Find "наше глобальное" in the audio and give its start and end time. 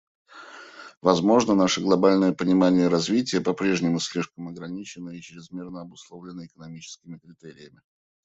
1.53-2.31